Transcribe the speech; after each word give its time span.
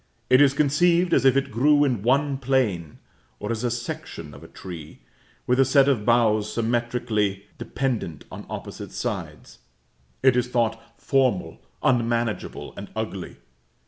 It 0.31 0.41
is 0.41 0.55
conceived 0.55 1.13
as 1.13 1.25
if 1.25 1.37
it 1.37 1.51
grew 1.51 1.83
in 1.83 2.01
one 2.01 2.39
plane, 2.39 2.97
or 3.39 3.51
as 3.51 3.63
a 3.63 3.69
section 3.69 4.33
of 4.33 4.43
a 4.43 4.47
tree, 4.47 5.01
with 5.45 5.59
a 5.59 5.63
set 5.63 5.87
of 5.87 6.05
boughs 6.07 6.51
symmetrically 6.51 7.45
dependent 7.59 8.25
on 8.31 8.47
opposite 8.49 8.93
sides. 8.93 9.59
It 10.23 10.35
is 10.35 10.47
thought 10.47 10.81
formal, 10.99 11.59
unmanageable, 11.83 12.73
and 12.75 12.89
ugly. 12.95 13.35